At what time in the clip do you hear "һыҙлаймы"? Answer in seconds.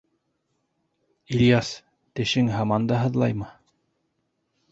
3.05-3.51